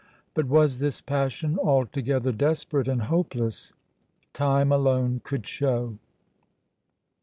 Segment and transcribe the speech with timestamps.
[0.33, 3.71] But was this passion altogether desperate and hopeless?
[4.33, 5.99] Time alone could show!